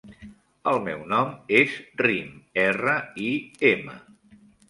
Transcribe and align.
El 0.69 0.79
meu 0.87 1.03
nom 1.11 1.35
és 1.59 1.75
Rim: 2.01 2.33
erra, 2.63 2.97
i, 3.27 3.31
ema. 3.75 4.01